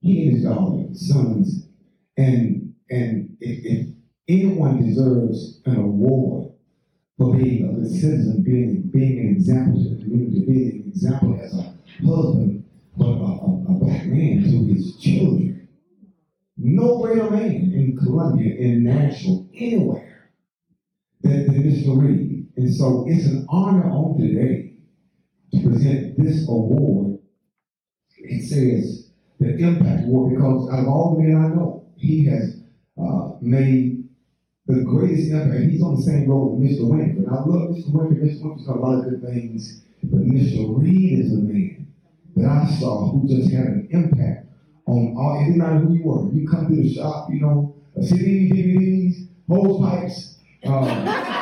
He 0.00 0.28
and 0.28 0.36
his 0.36 0.44
daughter, 0.44 0.88
sons. 0.92 1.68
And 2.16 2.55
and 2.90 3.36
if, 3.40 3.64
if 3.64 3.88
anyone 4.28 4.84
deserves 4.84 5.60
an 5.64 5.76
award 5.76 6.52
for 7.18 7.36
being 7.36 7.68
a 7.68 7.72
good 7.72 7.90
citizen, 7.90 8.42
being 8.42 8.82
being 8.92 9.18
an 9.20 9.34
example 9.34 9.82
to 9.82 9.90
the 9.90 10.02
community, 10.02 10.44
being 10.44 10.82
an 10.82 10.88
example 10.88 11.38
as 11.42 11.54
a 11.54 11.74
husband, 12.06 12.64
but 12.96 13.06
a, 13.06 13.08
a, 13.08 13.64
a 13.68 13.78
black 13.78 14.06
man 14.06 14.42
to 14.42 14.72
his 14.72 14.96
children. 14.96 15.68
No 16.56 16.98
greater 16.98 17.30
man 17.30 17.72
in 17.74 17.96
Columbia, 18.02 18.54
in 18.54 18.84
Nashville, 18.84 19.46
anywhere 19.54 20.30
than, 21.22 21.46
than 21.46 21.62
Mr. 21.62 22.00
Reed. 22.00 22.48
And 22.56 22.74
so 22.74 23.04
it's 23.08 23.26
an 23.26 23.46
honor 23.48 23.90
on 23.90 24.18
today 24.18 24.72
to 25.52 25.68
present 25.68 26.18
this 26.18 26.48
award. 26.48 27.18
It 28.18 28.48
says 28.48 29.10
the 29.38 29.56
Impact 29.56 30.04
Award 30.04 30.34
because 30.34 30.72
out 30.72 30.80
of 30.80 30.88
all 30.88 31.14
the 31.14 31.22
men 31.22 31.36
I 31.36 31.48
know, 31.48 31.86
he 31.96 32.24
has 32.26 32.55
uh, 33.00 33.30
made 33.40 34.04
the 34.66 34.82
greatest 34.82 35.30
impact. 35.30 35.70
He's 35.70 35.82
on 35.82 35.96
the 35.96 36.02
same 36.02 36.28
road 36.28 36.58
with 36.58 36.70
Mr. 36.70 36.80
Winfrey. 36.80 37.28
I 37.28 37.34
love 37.34 37.70
Mr. 37.70 37.90
Winfrey. 37.92 38.22
Mr. 38.22 38.42
Winfrey's 38.42 38.66
done 38.66 38.78
a 38.78 38.80
lot 38.80 38.98
of 38.98 39.04
good 39.04 39.22
things, 39.22 39.82
but 40.02 40.20
Mr. 40.20 40.80
Reed 40.80 41.20
is 41.20 41.32
a 41.32 41.36
man 41.36 41.86
that 42.36 42.50
I 42.50 42.66
saw 42.78 43.10
who 43.10 43.28
just 43.28 43.52
had 43.52 43.66
an 43.66 43.88
impact 43.90 44.46
on 44.86 45.14
all. 45.16 45.40
It 45.40 45.44
didn't 45.44 45.58
matter 45.58 45.78
who 45.78 45.94
you 45.94 46.04
were. 46.04 46.32
You 46.32 46.48
come 46.48 46.68
to 46.68 46.74
the 46.74 46.92
shop, 46.92 47.28
you 47.30 47.40
know, 47.40 47.74
CDs, 47.98 48.52
DVDs, 48.52 49.28
hose 49.48 49.80
pipes. 49.80 50.38
Uh, 50.64 51.32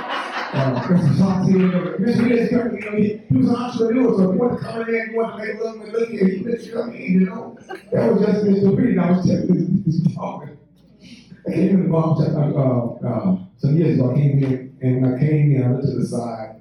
uh, 0.55 0.83
Mr. 0.83 2.23
Reed 2.23 2.33
is 2.33 2.51
coming, 2.51 2.83
you 2.83 2.91
know, 2.91 2.97
he, 2.97 3.21
he 3.29 3.37
was 3.37 3.49
an 3.49 3.57
entrepreneur, 3.57 4.17
so 4.17 4.31
if 4.31 4.35
you 4.35 4.41
want 4.41 4.61
to 4.61 4.65
come 4.65 4.81
in 4.83 4.93
there, 4.93 5.11
you 5.11 5.17
want 5.17 5.37
to 5.37 5.45
make 5.45 5.55
a 5.55 5.65
little 5.65 5.81
bit 5.81 6.09
he 6.11 6.45
let 6.45 6.63
you 6.63 6.81
in, 6.83 7.13
you 7.13 7.21
know. 7.21 7.59
That 7.91 8.13
was 8.13 8.25
just 8.25 8.45
Mr. 8.45 8.77
Reed. 8.77 8.99
I 8.99 9.11
was 9.11 9.27
telling 9.27 9.83
this, 9.85 9.97
this 10.05 10.15
talking. 10.15 10.57
I 11.47 11.53
came 11.53 11.71
in 11.71 11.83
the 11.85 11.89
barber 11.91 12.25
shop 12.25 13.01
uh, 13.05 13.07
uh, 13.07 13.37
some 13.59 13.77
years 13.77 13.99
ago. 13.99 14.13
I 14.13 14.15
came 14.15 14.39
here 14.39 14.71
and 14.81 15.07
I 15.07 15.19
came 15.19 15.57
in, 15.57 15.65
I 15.65 15.73
looked 15.73 15.87
to 15.87 15.99
the 15.99 16.07
side, 16.07 16.61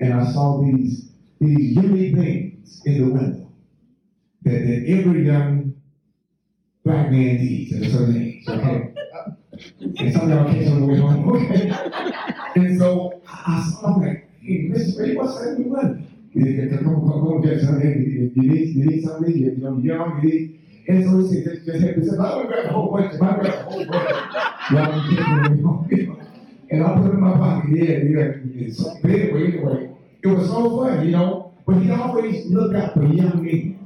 and 0.00 0.14
I 0.14 0.32
saw 0.32 0.62
these 0.62 1.10
these 1.40 1.76
unique 1.76 2.14
things 2.14 2.82
in 2.84 2.98
the 2.98 3.12
window. 3.12 3.52
that, 4.42 4.50
that 4.50 4.84
every 4.86 5.26
young 5.26 5.74
black 6.84 7.10
man 7.10 7.36
needs 7.36 7.72
at 7.74 7.82
a 7.82 7.90
certain 7.90 8.22
age, 8.22 8.48
okay? 8.48 8.94
And 9.98 10.12
some 10.12 10.30
of 10.30 10.30
y'all 10.30 10.52
catch 10.52 10.68
on 10.68 10.80
the 10.80 10.86
way 10.86 10.98
home, 10.98 11.28
okay? 11.28 11.70
And 12.56 12.78
so 12.78 13.22
I, 13.26 13.70
saw 13.70 13.94
him 13.94 14.06
like, 14.06 14.30
hey, 14.40 14.68
Mr. 14.68 15.00
Ray, 15.00 15.14
what's 15.14 15.40
that 15.40 15.58
new 15.58 15.66
money? 15.66 16.06
You 16.32 16.44
need 16.44 16.70
come, 16.70 16.84
come, 16.84 17.10
come, 17.10 17.42
get 17.42 17.60
something. 17.60 18.32
You 18.34 18.42
need, 18.42 18.76
you 18.76 18.86
need 18.86 19.04
something. 19.04 19.30
You, 19.30 19.50
you 19.50 19.56
know, 19.56 19.78
you're 19.82 19.96
young, 19.96 20.22
you 20.22 20.28
need. 20.28 20.59
And 20.90 21.04
so 21.04 21.18
he 21.18 21.44
said, 21.44 21.44
just, 21.44 21.66
just. 21.66 21.84
He 21.84 22.04
said, 22.04 22.18
I'm 22.18 22.18
gonna 22.18 22.48
grab 22.48 22.64
a 22.66 22.72
whole 22.72 22.90
bunch. 22.90 23.16
Gonna 23.16 23.38
grab 23.38 23.54
a 23.54 23.70
whole 23.70 23.84
bunch. 23.84 24.10
And 26.70 26.84
I 26.84 26.94
put 26.96 27.06
it 27.06 27.14
in 27.14 27.20
my 27.20 27.32
pocket. 27.32 27.70
Yeah, 27.70 27.96
yeah. 28.10 28.66
It's 28.66 28.78
so 28.78 28.98
big, 29.00 29.30
but 29.30 29.40
anyway, 29.40 29.90
it 30.22 30.26
was 30.26 30.48
so 30.48 30.76
fun, 30.76 31.06
you 31.06 31.12
know. 31.12 31.54
But 31.64 31.76
he 31.76 31.92
always 31.92 32.46
looked 32.46 32.74
out 32.74 32.94
for 32.94 33.04
young 33.04 33.44
men, 33.44 33.78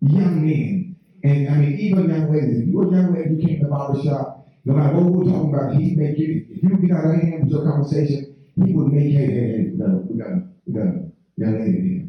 young 0.00 0.44
men. 0.44 0.96
And 1.22 1.48
I 1.48 1.54
mean, 1.58 1.78
even 1.78 2.08
young 2.08 2.32
ladies. 2.32 2.62
If 2.62 2.68
you 2.68 2.76
were 2.76 2.88
a 2.88 2.90
young 2.90 3.14
lady, 3.14 3.34
you 3.34 3.46
came 3.46 3.58
to 3.58 3.64
the 3.66 3.70
barber 3.70 4.02
shop, 4.02 4.48
no 4.64 4.74
matter 4.74 4.96
what 4.96 5.04
we 5.04 5.18
were 5.18 5.32
talking 5.32 5.54
about, 5.54 5.76
he'd 5.76 5.96
make 5.96 6.18
you, 6.18 6.44
if 6.50 6.60
you 6.60 6.76
get 6.78 6.96
out 6.96 7.04
of 7.04 7.20
hand 7.20 7.44
with 7.44 7.52
your 7.52 7.70
conversation, 7.70 8.34
he 8.64 8.72
would 8.72 8.92
make, 8.92 9.12
hey, 9.12 9.26
hey, 9.26 9.46
hey, 9.46 9.70
we 9.70 9.78
got 9.78 10.10
we 10.10 10.18
got 10.18 10.32
we 10.66 10.74
got 10.74 10.86
a 10.86 11.10
young 11.36 11.60
lady 11.60 11.88
here. 11.88 12.08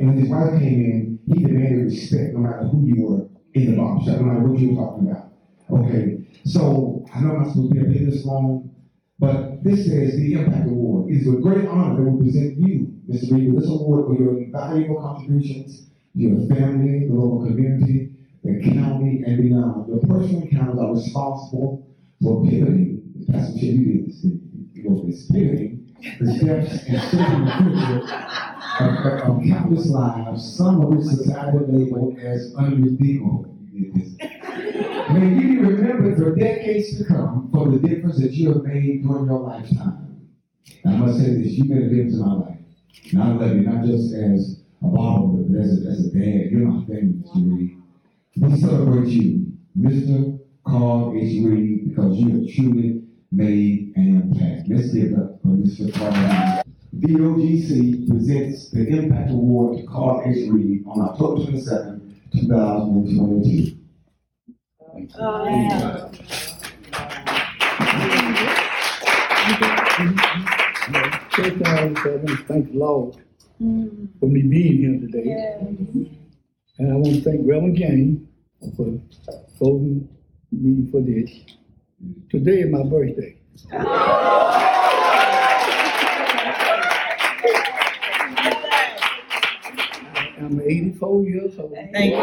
And 0.00 0.08
when 0.08 0.18
his 0.18 0.28
wife 0.30 0.58
came 0.58 0.80
in, 0.80 1.18
he 1.26 1.42
demanded 1.42 1.84
respect 1.84 2.32
no 2.32 2.40
matter 2.40 2.64
who 2.68 2.86
you 2.86 3.02
were 3.02 3.33
in 3.54 3.70
the 3.70 3.76
barber 3.76 4.04
shop, 4.04 4.20
no 4.20 4.26
matter 4.26 4.40
what 4.40 4.58
you 4.58 4.74
talking 4.74 5.10
about. 5.10 5.30
Okay, 5.70 6.26
so 6.44 7.06
I 7.14 7.20
know 7.20 7.30
I'm 7.30 7.42
not 7.42 7.52
supposed 7.52 7.72
to 7.72 7.74
be 7.74 7.80
up 7.80 7.94
here 7.94 8.10
this 8.10 8.24
long, 8.24 8.70
but 9.18 9.62
this 9.64 9.86
says 9.86 10.16
the 10.16 10.34
Impact 10.34 10.66
Award. 10.66 11.10
Is 11.10 11.26
a 11.28 11.38
great 11.38 11.66
honor 11.66 11.96
that 11.96 12.10
we 12.10 12.24
present 12.24 12.58
you, 12.58 12.92
Mr. 13.08 13.32
Reed, 13.32 13.52
with 13.52 13.62
this 13.62 13.70
award 13.70 14.06
for 14.06 14.22
your 14.22 14.38
invaluable 14.38 15.00
contributions 15.00 15.86
to 16.14 16.20
your 16.20 16.48
family, 16.48 17.06
the 17.08 17.14
local 17.14 17.46
community, 17.46 18.10
the 18.42 18.60
county, 18.74 19.22
and 19.26 19.42
beyond. 19.42 19.88
Your 19.88 20.00
personal 20.00 20.42
encounters 20.42 20.78
are 20.78 20.94
responsible 20.94 21.86
for 22.20 22.44
pivoting, 22.44 23.24
Pastor 23.30 23.58
Chip, 23.58 23.62
you 23.62 24.02
did 24.02 24.14
you 24.74 24.88
wrote 24.88 25.06
this, 25.06 25.30
pivoting 25.30 25.83
the 26.20 26.34
steps 26.34 26.70
and 26.86 27.46
the 27.46 27.52
future 27.58 28.00
of, 28.80 29.30
of, 29.30 29.42
countless 29.48 29.88
lives, 29.88 30.56
some 30.56 30.82
of 30.82 30.88
which 30.88 31.06
society 31.06 31.58
labeled 31.68 32.18
as 32.18 32.54
unredeemable. 32.56 33.56
May 33.72 35.34
you 35.34 35.48
be 35.48 35.58
remembered 35.58 36.16
for 36.16 36.34
decades 36.34 36.98
to 36.98 37.04
come 37.04 37.50
for 37.52 37.68
the 37.70 37.78
difference 37.78 38.20
that 38.20 38.32
you 38.32 38.52
have 38.52 38.62
made 38.64 39.02
during 39.02 39.26
your 39.26 39.40
lifetime. 39.40 40.28
I 40.86 40.90
must 40.90 41.18
say 41.18 41.34
this, 41.34 41.52
you've 41.52 41.68
made 41.68 41.84
a 41.84 41.88
difference 41.88 42.14
in 42.14 42.20
my 42.20 42.34
life. 42.34 42.58
And 43.12 43.22
I 43.22 43.32
love 43.32 43.56
you, 43.56 43.62
not 43.62 43.84
just 43.84 44.14
as 44.14 44.62
a 44.82 44.86
barber, 44.86 45.42
but 45.44 45.60
as 45.60 45.84
a, 45.84 45.90
as 45.90 46.06
a 46.06 46.10
dad. 46.10 46.50
You're 46.50 46.66
my 46.66 46.84
family, 46.84 47.76
Mr. 48.36 48.50
We 48.50 48.60
celebrate 48.60 49.08
you, 49.08 49.52
Mr. 49.78 50.40
Carl 50.66 51.14
H. 51.16 51.44
Reed, 51.44 51.88
because 51.88 52.16
you 52.16 52.30
have 52.30 52.54
truly 52.54 53.03
made 53.34 53.92
an 53.96 54.22
impact. 54.22 54.68
Let's 54.68 54.92
give 54.94 55.18
up 55.18 55.40
for 55.42 55.48
Mr. 55.48 55.92
Carl 55.94 56.62
presents 58.08 58.70
the 58.70 58.86
Impact 58.86 59.30
Award 59.30 59.78
to 59.78 59.86
Carl 59.86 60.22
H. 60.24 60.48
Reed 60.50 60.84
on 60.86 61.00
October 61.00 61.44
27, 61.44 62.20
2022. 62.32 63.76
First 71.30 71.56
thing 71.56 71.66
I 71.66 71.84
want 71.84 71.96
to 71.96 72.02
say, 72.02 72.10
I 72.10 72.16
want 72.16 72.28
to 72.28 72.36
thank 72.44 72.70
the 72.70 72.78
Lord 72.78 73.16
for 73.58 74.26
me 74.26 74.42
being 74.42 74.76
here 74.78 75.00
today. 75.00 75.26
And 76.78 76.92
I 76.92 76.94
want 76.94 77.14
to 77.16 77.20
thank 77.22 77.40
Reverend 77.44 77.76
James 77.76 78.20
for 78.76 79.00
voting 79.58 80.08
me 80.52 80.90
for 80.90 81.00
this. 81.00 81.30
Mm. 82.04 82.30
Today 82.30 82.60
is 82.60 82.70
my 82.70 82.82
birthday. 82.82 83.36
I'm 90.38 90.60
84 90.60 91.22
years 91.24 91.58
old. 91.58 91.74
Thank 91.92 92.12
you. 92.12 92.18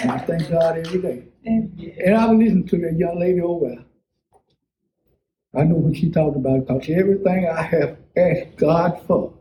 And 0.00 0.10
I 0.10 0.18
thank 0.26 0.48
God 0.48 0.78
every 0.78 1.02
day. 1.02 1.24
And 1.44 2.16
I 2.16 2.26
was 2.26 2.38
listening 2.38 2.66
to 2.68 2.78
that 2.78 2.96
young 2.96 3.18
lady 3.18 3.40
over 3.40 3.68
there. 3.68 3.84
I 5.54 5.64
know 5.64 5.76
what 5.76 5.96
she 5.96 6.10
talked 6.10 6.36
about 6.36 6.66
because 6.66 6.88
everything 6.88 7.48
I 7.48 7.62
have 7.62 7.98
asked 8.16 8.56
God 8.56 9.02
for, 9.06 9.34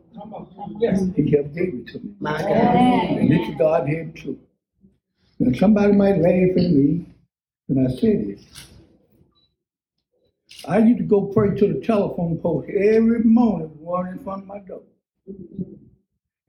He 0.80 0.86
have 0.86 1.16
gave 1.16 1.74
it 1.74 1.88
to 1.88 2.00
me. 2.00 2.14
My 2.20 2.42
God. 2.42 2.50
And 2.52 3.32
this 3.32 3.48
is 3.48 3.56
God 3.56 3.88
had 3.88 4.16
too. 4.16 4.40
Now 5.40 5.58
somebody 5.58 5.94
might 5.94 6.18
laugh 6.18 6.58
at 6.58 6.72
me 6.72 7.06
when 7.68 7.86
I 7.86 7.90
say 7.96 8.16
this. 8.24 8.44
I 10.68 10.80
used 10.80 10.98
to 11.00 11.04
go 11.04 11.28
pray 11.28 11.56
to 11.58 11.74
the 11.74 11.86
telephone 11.86 12.40
post 12.40 12.70
every 12.70 13.24
morning, 13.24 13.70
one 13.80 14.08
in 14.08 14.24
front 14.24 14.44
of 14.44 14.48
my 14.48 14.60
door. 14.60 14.82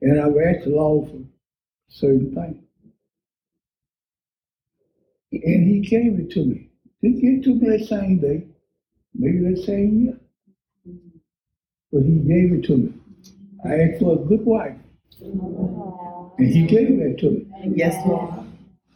And 0.01 0.19
I 0.21 0.27
would 0.27 0.43
ask 0.43 0.63
the 0.63 0.71
Lord 0.71 1.09
for 1.09 1.21
certain 1.89 2.33
things. 2.33 2.63
And 5.31 5.67
he 5.67 5.79
gave 5.81 6.19
it 6.19 6.31
to 6.31 6.45
me. 6.45 6.69
Didn't 7.01 7.21
give 7.21 7.33
it 7.35 7.43
to 7.43 7.55
me 7.55 7.77
that 7.77 7.87
same 7.87 8.19
day, 8.19 8.47
maybe 9.13 9.53
that 9.53 9.63
same 9.63 10.05
year. 10.05 10.19
But 11.91 12.03
he 12.03 12.15
gave 12.15 12.53
it 12.53 12.63
to 12.65 12.77
me. 12.77 12.93
I 13.65 13.81
asked 13.81 13.99
for 13.99 14.13
a 14.13 14.25
good 14.25 14.45
wife. 14.45 14.77
And 15.21 16.47
he 16.47 16.65
gave 16.65 16.97
that 16.99 17.17
to 17.19 17.31
me. 17.31 17.45
Yes, 17.75 18.05
Lord. 18.05 18.45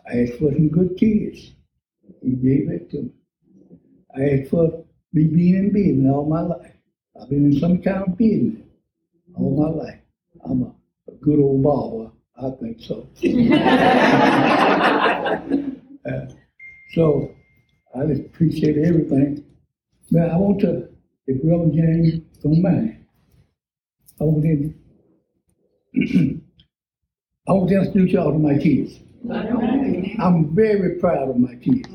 I 0.09 0.21
asked 0.21 0.39
for 0.39 0.51
some 0.51 0.69
good 0.69 0.97
kids. 0.97 1.51
He 2.23 2.31
gave 2.31 2.69
it 2.69 2.89
to 2.91 3.03
me. 3.03 3.09
I 4.15 4.39
asked 4.39 4.51
for 4.51 4.85
me 5.11 5.25
being 5.25 5.55
in 5.55 5.71
business 5.73 6.11
all 6.11 6.25
my 6.25 6.41
life. 6.41 6.71
I've 7.19 7.29
been 7.29 7.51
in 7.51 7.59
some 7.59 7.81
kind 7.81 8.03
of 8.07 8.17
business 8.17 8.61
all 9.35 9.55
my 9.57 9.69
life. 9.69 9.99
I'm 10.45 10.63
a, 10.63 10.73
a 11.11 11.15
good 11.21 11.39
old 11.39 11.63
barber. 11.63 12.11
I 12.37 12.49
think 12.59 12.81
so. 12.81 13.07
Uh, 16.05 16.25
so 16.95 17.31
I 17.95 18.05
just 18.07 18.23
appreciate 18.23 18.77
everything. 18.77 19.45
But 20.11 20.31
I 20.31 20.35
want 20.35 20.59
to, 20.61 20.89
if 21.27 21.39
Reverend 21.41 21.73
James 21.73 22.19
don't 22.43 22.61
mind, 22.61 23.05
I 24.19 24.25
want 24.25 24.43
to, 24.43 24.73
I 27.47 27.53
want 27.53 27.69
to 27.69 27.75
introduce 27.77 28.11
y'all 28.11 28.33
to 28.33 28.37
my 28.37 28.57
kids. 28.57 28.99
I'm 29.31 30.53
very 30.53 30.99
proud 30.99 31.29
of 31.29 31.37
my 31.37 31.55
kids. 31.55 31.89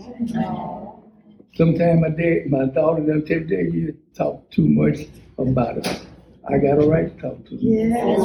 Sometimes 1.55 2.01
my 2.01 2.11
dad, 2.11 2.47
my 2.49 2.67
daughter, 2.67 3.05
they'll 3.05 3.23
tell 3.23 3.41
me, 3.41 3.71
you 3.71 3.97
talk 4.15 4.51
too 4.51 4.67
much 4.67 5.01
about 5.37 5.79
it. 5.79 6.07
I 6.51 6.57
got 6.59 6.83
a 6.83 6.87
right 6.87 7.15
to 7.15 7.21
talk 7.21 7.45
to 7.47 7.51
them. 7.51 7.59
Yes. 7.61 8.25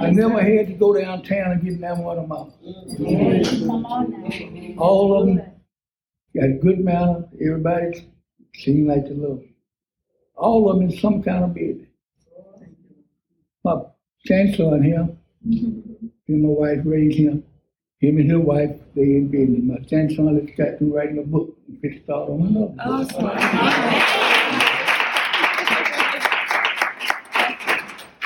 I 0.00 0.10
never 0.10 0.42
had 0.42 0.66
to 0.66 0.74
go 0.74 0.92
downtown 0.98 1.52
and 1.52 1.62
get 1.62 1.80
down 1.80 2.02
one 2.02 2.18
of 2.18 2.28
them. 2.28 2.52
All 4.78 5.16
of 5.16 5.26
them 5.26 5.40
got 6.34 6.60
good 6.60 6.80
manner. 6.80 7.28
Everybody 7.40 8.08
seemed 8.54 8.88
like 8.88 9.04
they 9.04 9.14
love 9.14 9.38
me. 9.38 9.54
All 10.34 10.68
of 10.68 10.78
them 10.78 10.90
in 10.90 10.96
some 10.98 11.22
kind 11.22 11.44
of 11.44 11.54
business. 11.54 11.86
My 13.62 13.82
grandson 14.26 14.82
here, 14.82 15.08
him 15.44 16.05
and 16.28 16.42
my 16.42 16.48
wife 16.48 16.80
raised 16.84 17.18
him. 17.18 17.44
Him 18.00 18.18
and 18.18 18.30
his 18.30 18.38
wife, 18.38 18.78
they 18.94 19.02
in 19.02 19.28
business. 19.28 19.62
My 19.62 19.78
grandson 19.88 20.36
has 20.36 20.50
got 20.56 20.78
to 20.78 20.84
writing 20.94 21.18
a 21.18 21.22
book. 21.22 21.56
He 21.82 21.98
start 22.04 22.28
on 22.28 22.42
another 22.42 22.74
book. 22.74 23.12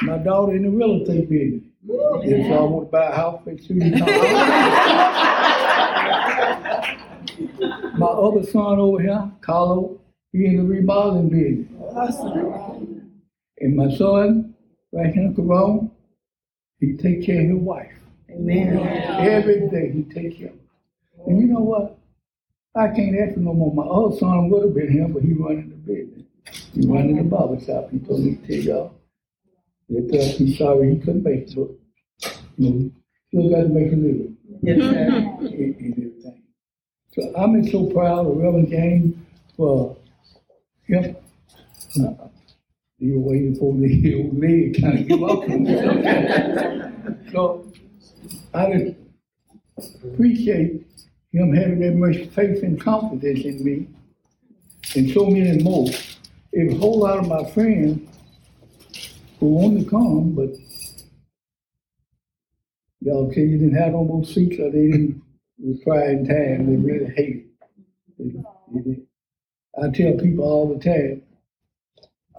My 0.02 0.18
daughter 0.18 0.56
in 0.56 0.62
the 0.64 0.70
real 0.70 1.02
estate 1.02 1.28
business. 1.28 1.62
If 1.82 2.52
I 2.52 2.60
want 2.62 2.86
to 2.86 2.90
buy 2.90 3.06
a 3.10 3.14
house, 3.14 3.42
make 3.46 3.62
sure 3.62 3.76
you 3.76 3.90
know. 3.90 4.06
My 7.96 8.06
other 8.06 8.42
son 8.44 8.78
over 8.78 9.00
here, 9.02 9.30
Carlo, 9.40 10.00
he 10.32 10.46
in 10.46 10.56
the 10.56 10.64
remodeling 10.64 11.28
business. 11.28 11.68
Awesome. 11.94 13.20
And 13.58 13.76
my 13.76 13.94
son, 13.94 14.54
right 14.92 15.12
here, 15.14 15.32
Jerome, 15.36 15.89
he 16.80 16.96
take 16.96 17.24
care 17.24 17.40
of 17.42 17.46
his 17.48 17.56
wife. 17.58 17.92
Amen. 18.30 18.78
Every 18.78 19.68
day 19.68 19.90
he 19.92 20.02
take 20.04 20.38
care 20.38 20.48
of 20.48 20.54
her. 20.54 21.24
And 21.26 21.40
you 21.40 21.46
know 21.48 21.60
what? 21.60 21.98
I 22.76 22.88
can't 22.88 23.16
ask 23.18 23.34
for 23.34 23.40
no 23.40 23.52
more. 23.52 23.74
My 23.74 23.82
other 23.84 24.16
son 24.16 24.48
would 24.48 24.62
have 24.64 24.74
been 24.74 24.90
here, 24.92 25.08
but 25.08 25.22
he 25.22 25.32
running 25.34 25.70
the 25.70 25.76
business. 25.76 26.24
He 26.72 26.86
running 26.86 27.16
the 27.16 27.24
barber 27.24 27.60
shop. 27.64 27.90
He 27.90 27.98
told 27.98 28.20
me 28.20 28.36
to 28.36 28.46
tell 28.46 28.64
y'all 28.64 28.94
that 29.88 30.18
uh, 30.20 30.36
he's 30.38 30.56
sorry 30.58 30.94
he 30.94 31.00
couldn't 31.00 31.24
make 31.24 31.50
it, 31.50 31.54
but 31.56 32.32
you 32.56 32.70
know, 32.70 32.90
still 33.28 33.50
got 33.50 33.62
to 33.62 33.68
make 33.68 33.92
a 33.92 33.96
living 33.96 34.36
Yes, 34.62 34.78
sir. 34.78 34.86
and, 34.88 35.40
and 35.40 35.52
everything. 35.52 36.42
So 37.12 37.32
I'm 37.36 37.66
so 37.68 37.86
proud 37.86 38.26
of 38.26 38.36
Reverend 38.36 38.68
James 38.70 39.16
for 39.56 39.96
him. 40.86 41.16
Uh, 42.00 42.28
you 43.00 43.18
were 43.18 43.30
waiting 43.30 43.56
for 43.56 43.74
me 43.74 44.14
old 44.22 44.38
lady 44.38 44.80
kind 44.80 44.98
of 45.00 45.08
give 45.08 45.22
up. 45.22 45.38
on 45.40 45.62
me. 45.64 47.30
so 47.32 47.66
I 48.54 48.72
just 48.72 48.96
appreciate 50.04 50.86
him 51.32 51.54
having 51.54 51.80
that 51.80 51.94
much 51.96 52.16
faith 52.34 52.62
and 52.62 52.80
confidence 52.80 53.44
in 53.44 53.64
me 53.64 53.86
and 54.96 55.10
so 55.12 55.26
many 55.26 55.62
more. 55.62 55.88
If 56.52 56.72
a 56.74 56.76
whole 56.78 57.00
lot 57.00 57.18
of 57.18 57.28
my 57.28 57.48
friends 57.52 58.08
who 59.38 59.46
want 59.46 59.78
to 59.78 59.84
come, 59.88 60.32
but 60.34 60.50
y'all 63.00 63.32
say 63.32 63.42
you 63.42 63.58
didn't 63.58 63.76
have 63.76 63.92
no 63.92 64.04
more 64.04 64.24
seats 64.24 64.58
or 64.60 64.70
they 64.70 64.90
didn't 64.90 65.22
reply 65.62 66.06
in 66.08 66.26
time, 66.26 66.66
they 66.66 66.76
really 66.92 67.14
hate 67.14 67.36
it. 67.36 67.46
They- 68.18 68.82
they. 68.82 69.00
I 69.80 69.88
tell 69.90 70.18
people 70.18 70.44
all 70.44 70.74
the 70.74 70.80
time, 70.82 71.22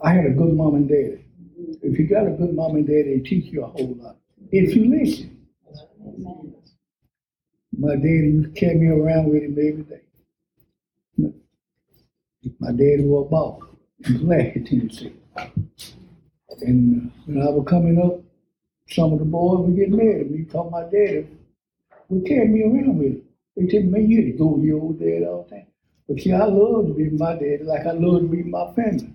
I 0.03 0.13
had 0.13 0.25
a 0.25 0.31
good 0.31 0.53
mom 0.53 0.75
and 0.75 0.89
dad. 0.89 1.23
If 1.81 1.99
you 1.99 2.07
got 2.07 2.27
a 2.27 2.31
good 2.31 2.55
mom 2.55 2.75
and 2.75 2.87
dad, 2.87 3.05
they 3.05 3.19
teach 3.19 3.51
you 3.51 3.63
a 3.63 3.67
whole 3.67 3.95
lot. 3.99 4.17
If 4.51 4.75
you 4.75 4.89
listen. 4.89 5.37
My 7.77 7.95
daddy 7.95 8.43
to 8.43 8.51
carry 8.55 8.75
me 8.75 8.87
around 8.87 9.29
with 9.29 9.43
him 9.43 9.51
every 9.53 9.83
day. 9.83 10.01
My 12.59 12.71
daddy 12.71 13.03
was 13.03 13.27
a 13.27 13.29
boss 13.29 13.61
in 14.05 14.19
Pulaski, 14.19 14.63
Tennessee. 14.63 15.13
And 16.61 17.07
uh, 17.07 17.13
when 17.25 17.41
I 17.41 17.49
was 17.49 17.65
coming 17.67 17.97
up, 17.99 18.19
some 18.89 19.13
of 19.13 19.19
the 19.19 19.25
boys 19.25 19.65
would 19.65 19.75
get 19.75 19.89
mad 19.89 20.21
at 20.21 20.31
me, 20.31 20.45
call 20.45 20.69
my 20.69 20.83
daddy 20.83 21.27
would 22.09 22.25
carry 22.25 22.47
me 22.47 22.63
around 22.63 22.97
with 22.97 23.07
him. 23.07 23.23
They 23.55 23.67
tell 23.67 23.83
me, 23.83 24.03
you 24.03 24.31
to 24.31 24.37
go 24.37 24.47
with 24.47 24.63
your 24.63 24.81
old 24.81 24.99
dad 24.99 25.23
all 25.23 25.47
the 25.49 25.55
time. 25.55 25.67
But 26.07 26.19
see, 26.19 26.33
I 26.33 26.45
love 26.45 26.87
to 26.87 26.93
be 26.93 27.09
my 27.09 27.33
daddy 27.33 27.63
like 27.63 27.85
I 27.85 27.91
love 27.91 28.21
to 28.21 28.27
be 28.27 28.43
my 28.43 28.73
family. 28.73 29.13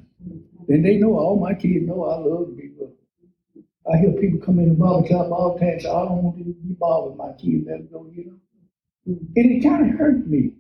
And 0.69 0.85
they 0.85 0.97
know, 0.97 1.19
all 1.19 1.39
my 1.39 1.55
kids 1.55 1.87
know 1.87 2.05
I 2.05 2.17
love 2.17 2.49
to 2.49 2.53
be 2.53 2.71
with 2.71 2.89
them. 2.89 3.65
I 3.93 3.99
hear 3.99 4.13
people 4.13 4.41
come 4.41 4.59
in 4.59 4.71
the 4.71 4.75
barber 4.75 5.07
shop 5.07 5.31
all 5.31 5.55
the 5.55 5.61
time, 5.61 5.81
say, 5.81 5.89
I 5.89 6.05
don't 6.05 6.23
want 6.23 6.39
to 6.39 6.45
be 6.45 6.75
bothered 6.75 7.13
with 7.13 7.19
my 7.19 7.33
kids, 7.41 7.67
let 7.69 7.79
them 7.79 7.89
go 7.93 8.05
get 8.05 8.27
them. 8.27 8.41
And 9.07 9.31
it 9.37 9.63
kind 9.63 9.91
of 9.91 9.99
hurt 9.99 10.27
me. 10.27 10.53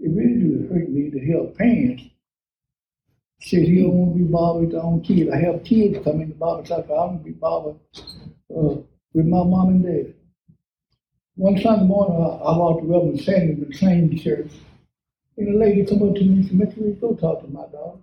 It 0.00 0.10
really 0.10 0.40
do 0.40 0.68
hurt 0.72 0.88
me 0.90 1.10
to 1.10 1.18
hear 1.20 1.44
parents 1.56 2.04
say 3.40 3.64
he 3.64 3.82
don't 3.82 3.92
want 3.92 4.18
to 4.18 4.24
be 4.24 4.30
bothered 4.30 4.62
with 4.62 4.72
their 4.72 4.82
own 4.82 5.02
kids. 5.02 5.30
I 5.32 5.38
have 5.38 5.64
kids 5.64 6.02
come 6.04 6.20
in 6.20 6.30
the 6.30 6.34
barber 6.34 6.66
shop, 6.66 6.84
I 6.86 6.88
don't 6.88 6.96
want 6.96 7.18
to 7.20 7.24
be 7.24 7.32
bothered 7.32 7.76
uh, 8.50 8.82
with 9.12 9.26
my 9.26 9.44
mom 9.44 9.68
and 9.68 9.82
dad. 9.84 10.14
One 11.36 11.60
Sunday 11.60 11.84
morning, 11.84 12.16
I, 12.16 12.44
I 12.44 12.56
walked 12.56 12.82
to 12.82 12.88
Reverend 12.88 13.20
Sanders 13.20 13.58
in 13.58 13.70
the 13.70 13.76
same 13.76 14.18
church, 14.18 14.50
and 15.36 15.54
a 15.54 15.58
lady 15.58 15.84
come 15.84 16.08
up 16.08 16.14
to 16.14 16.24
me 16.24 16.38
and 16.38 16.46
said, 16.46 16.56
Mr. 16.56 16.84
Reed, 16.84 17.00
go 17.00 17.14
talk 17.14 17.42
to 17.42 17.48
my 17.48 17.66
daughter. 17.66 17.98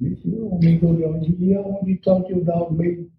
You 0.00 0.16
want 0.24 0.62
me 0.62 0.78
to 0.78 0.86
go 0.86 0.92
down. 0.94 1.22
You 1.22 1.54
don't 1.54 1.66
want 1.66 1.86
me 1.86 1.96
to 1.96 2.02
talk 2.02 2.28
to 2.28 2.34
your 2.34 2.44
daughter, 2.44 2.72
maybe. 2.72 3.10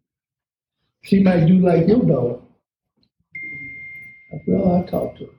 She 1.03 1.24
might 1.24 1.46
do 1.46 1.60
like 1.60 1.88
your 1.88 2.03
daughter. 2.03 2.41
I 4.34 4.38
said, 4.38 4.44
well, 4.48 4.84
I 4.84 4.89
talked 4.89 5.20
to 5.20 5.25
her. 5.25 5.32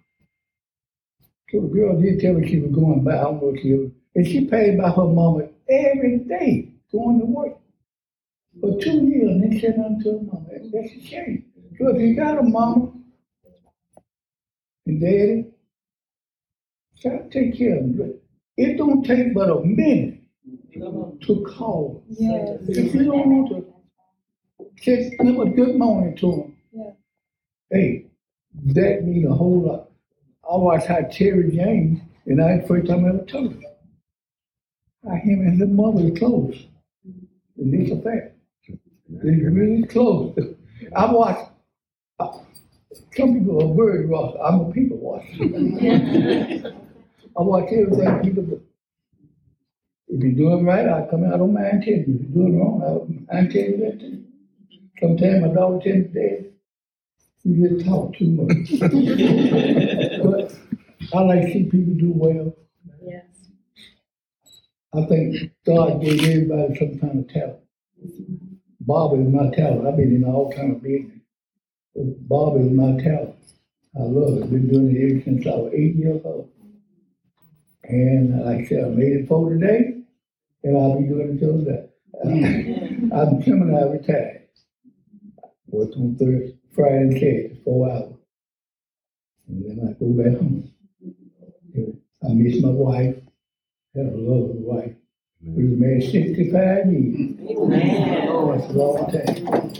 So 1.50 1.60
the 1.60 1.68
girl 1.68 2.00
did 2.00 2.20
tell 2.20 2.34
me 2.34 2.48
she 2.48 2.58
was 2.58 2.72
going 2.72 3.04
by, 3.04 3.18
I 3.18 3.22
don't 3.24 3.42
know 3.42 3.52
if 3.54 3.62
she 3.62 3.74
was, 3.74 3.90
and 4.14 4.26
she 4.26 4.46
paid 4.46 4.78
by 4.78 4.90
her 4.90 5.04
mama 5.06 5.48
every 5.68 6.18
day 6.18 6.72
going 6.90 7.20
to 7.20 7.26
work 7.26 7.58
for 8.60 8.80
two 8.80 9.06
years 9.06 9.30
and 9.30 9.42
then 9.42 9.60
said 9.60 9.76
nothing 9.76 10.02
to 10.02 10.10
her 10.12 10.20
mama. 10.22 10.46
That's 10.72 10.92
a 10.92 11.06
shame. 11.06 11.44
So 11.78 11.88
if 11.88 12.00
you 12.00 12.16
got 12.16 12.38
a 12.38 12.42
mama 12.42 12.92
and 14.86 15.00
daddy, 15.00 15.46
try 17.00 17.18
to 17.18 17.28
take 17.28 17.58
care 17.58 17.76
of 17.76 17.96
them. 17.96 18.14
It 18.56 18.78
don't 18.78 19.04
take 19.04 19.34
but 19.34 19.50
a 19.50 19.60
minute 19.62 20.20
to 20.80 21.46
call. 21.56 22.02
Yes. 22.08 22.58
If 22.68 22.94
you 22.94 23.04
don't 23.04 23.28
want 23.28 23.48
to, 23.50 23.74
just 24.76 25.10
give 25.18 25.38
a 25.38 25.46
good 25.46 25.76
morning 25.76 26.16
to 26.16 26.30
them. 26.30 26.56
Yeah. 26.72 26.90
Hey, 27.70 28.06
that 28.66 29.04
mean 29.04 29.26
a 29.26 29.34
whole 29.34 29.62
lot. 29.62 29.90
I 30.50 30.56
watched 30.56 30.86
how 30.86 31.02
Terry 31.10 31.50
James, 31.50 32.00
and 32.26 32.40
I 32.42 32.60
first 32.66 32.86
time 32.86 33.04
I 33.04 33.08
ever 33.08 33.24
told 33.24 33.52
him. 33.52 33.64
How 35.04 35.14
him 35.16 35.40
and 35.40 35.60
his 35.60 35.68
mother 35.68 36.08
are 36.08 36.16
close. 36.16 36.66
And 37.58 37.72
this 37.72 37.90
a 37.90 38.00
fact. 38.02 38.32
They're 39.08 39.50
really 39.50 39.86
close. 39.86 40.36
I 40.94 41.12
watched, 41.12 41.50
uh, 42.18 42.38
some 43.16 43.34
people 43.34 43.62
are 43.62 43.74
bird 43.74 44.08
watchers. 44.08 44.40
I'm 44.44 44.60
a 44.60 44.72
people 44.72 44.98
watcher. 44.98 46.72
I 47.38 47.42
watch 47.42 47.72
everything 47.72 48.20
people 48.22 48.42
do. 48.42 48.62
If 50.08 50.22
you're 50.22 50.32
doing 50.32 50.64
right, 50.64 50.88
I 50.88 51.06
come 51.10 51.24
out, 51.24 51.34
I 51.34 51.38
don't 51.38 51.52
mind 51.52 51.82
telling 51.82 52.04
you. 52.06 52.14
If 52.14 52.20
you're 52.22 52.46
doing 52.46 52.60
wrong, 52.60 52.82
I 52.82 52.86
don't 52.86 53.32
mind 53.32 53.52
telling 53.52 53.70
you 53.70 53.78
that 53.78 54.00
too. 54.00 54.24
Sometimes 55.00 55.42
my 55.42 55.52
daughter 55.52 55.80
tells 55.82 56.14
me, 56.14 56.46
you 57.44 57.68
just 57.68 57.86
talk 57.86 58.16
too 58.16 58.30
much. 58.30 58.80
but 58.80 60.54
I 61.14 61.22
like 61.22 61.42
to 61.42 61.52
see 61.52 61.64
people 61.64 61.94
do 61.94 62.12
well. 62.14 62.56
Yes. 63.02 63.24
I 64.94 65.06
think 65.06 65.52
God 65.64 66.00
gave 66.00 66.24
everybody 66.24 66.76
some 66.76 66.98
kind 66.98 67.18
of 67.20 67.28
talent. 67.32 67.60
Bob 68.80 69.18
is 69.18 69.26
my 69.26 69.50
talent. 69.54 69.86
I've 69.86 69.96
been 69.96 70.14
in 70.14 70.24
all 70.24 70.52
kind 70.52 70.72
of 70.72 70.82
business. 70.82 71.20
But 71.94 72.28
Bob 72.28 72.60
is 72.60 72.70
my 72.70 73.00
talent. 73.02 73.36
I 73.96 74.02
love 74.02 74.38
it. 74.38 74.50
Been 74.50 74.68
doing 74.68 74.96
it 74.96 75.12
ever 75.12 75.22
since 75.24 75.46
I 75.46 75.50
was 75.50 75.72
eight 75.74 75.96
years 75.96 76.20
old. 76.24 76.50
And 77.88 78.44
like 78.44 78.64
I 78.64 78.66
said, 78.66 78.84
I 78.84 78.88
made 78.88 79.12
it 79.12 79.28
for 79.28 79.48
today, 79.50 80.02
and 80.64 80.76
I'll 80.76 81.00
be 81.00 81.06
doing 81.06 81.36
it 81.36 81.40
till 81.40 81.58
that. 81.64 81.90
Mm-hmm. 82.24 83.12
I'm 83.12 83.42
coming. 83.42 83.42
Gemini 83.42 83.82
retired. 83.92 84.42
Worked 85.68 85.94
on 85.94 86.16
Thursday, 86.16 86.56
Friday, 86.74 86.96
and 86.96 87.12
Saturday, 87.12 87.60
four 87.64 87.90
hours. 87.90 88.14
And 89.48 89.64
then 89.64 89.88
I 89.88 89.92
go 89.98 90.06
back 90.12 90.38
home. 90.40 90.72
I 92.24 92.32
miss 92.32 92.60
my 92.62 92.70
wife. 92.70 93.16
Had 93.94 94.06
a 94.06 94.16
lovely 94.16 94.58
wife. 94.58 94.92
We 95.42 95.68
was 95.68 95.78
married 95.78 96.10
sixty-five 96.10 96.92
years. 96.92 97.38
Oh, 98.28 98.52
that's 98.52 98.68
a 98.68 98.72
long 98.72 99.10
time. 99.12 99.72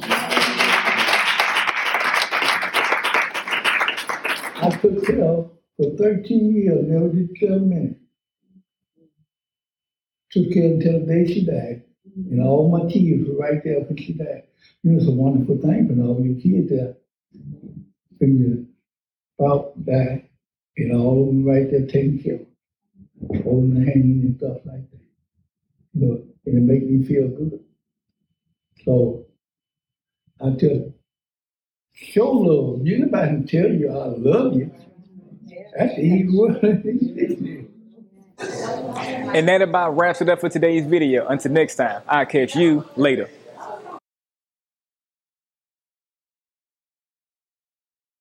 I 4.63 4.71
took 4.81 5.05
care 5.05 5.45
for 5.77 5.97
thirteen 5.99 6.55
years, 6.55 6.87
never 6.87 7.09
did 7.09 7.35
kill 7.35 7.55
a 7.55 7.59
minute. 7.59 7.96
Took 10.37 10.55
until 10.55 11.01
the 11.01 11.07
day 11.07 11.33
she 11.33 11.47
died. 11.47 11.83
And 12.31 12.43
all 12.43 12.69
my 12.69 12.91
kids 12.93 13.27
were 13.27 13.37
right 13.39 13.65
there 13.65 13.81
when 13.81 13.97
she 13.97 14.13
died. 14.13 14.43
You 14.83 14.93
know, 14.93 14.99
it's 14.99 15.09
a 15.09 15.11
wonderful 15.11 15.57
thing 15.57 15.89
when 15.89 16.07
all 16.07 16.21
your 16.23 16.39
kids 16.39 16.69
there. 16.69 16.95
When 18.19 18.39
your 18.39 18.65
spouse 19.33 19.75
died, 19.83 20.29
and 20.77 20.93
all 20.93 21.23
of 21.23 21.27
them 21.29 21.43
right 21.43 21.71
there 21.71 21.87
taking 21.87 22.23
care 22.23 22.35
of 22.35 23.45
holding 23.45 23.75
the 23.75 23.91
hand 23.91 24.25
and 24.25 24.37
stuff 24.37 24.59
like 24.67 24.91
that. 24.91 25.01
You 25.95 26.07
know, 26.07 26.23
and 26.45 26.59
it 26.59 26.61
made 26.61 26.91
me 26.91 27.07
feel 27.07 27.29
good. 27.29 27.61
So 28.85 29.25
I 30.39 30.51
just 30.51 30.91
show 31.95 32.31
love. 32.31 32.81
Anybody 32.81 33.29
can 33.29 33.47
tell 33.47 33.73
you 33.73 33.89
I 33.91 34.07
love 34.09 34.55
you. 34.55 34.71
That's 35.79 35.99
easy. 35.99 37.63
And 39.35 39.49
that 39.49 39.63
about 39.63 39.97
wraps 39.97 40.21
it 40.21 40.29
up 40.29 40.41
for 40.41 40.49
today's 40.49 40.87
video. 40.87 41.27
Until 41.27 41.53
next 41.53 41.77
time, 41.77 42.03
I'll 42.09 42.27
catch 42.27 42.55
you 42.55 42.89
later. 42.97 43.29